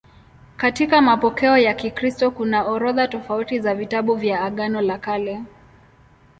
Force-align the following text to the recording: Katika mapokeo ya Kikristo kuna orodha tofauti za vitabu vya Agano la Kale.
Katika 0.57 1.01
mapokeo 1.01 1.57
ya 1.57 1.73
Kikristo 1.73 2.31
kuna 2.31 2.63
orodha 2.65 3.07
tofauti 3.07 3.59
za 3.59 3.75
vitabu 3.75 4.15
vya 4.15 4.41
Agano 4.41 4.81
la 4.81 4.97
Kale. 4.97 5.43